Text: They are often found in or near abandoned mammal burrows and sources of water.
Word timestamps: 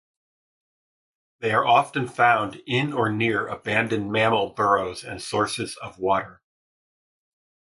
They 1.41 1.51
are 1.51 1.63
often 1.63 2.07
found 2.07 2.59
in 2.65 2.91
or 2.91 3.11
near 3.11 3.45
abandoned 3.47 4.11
mammal 4.11 4.49
burrows 4.49 5.03
and 5.03 5.21
sources 5.21 5.77
of 5.77 5.99
water. 5.99 6.41